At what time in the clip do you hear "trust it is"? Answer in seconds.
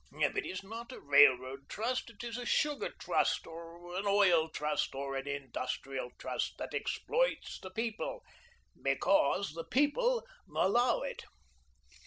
1.69-2.35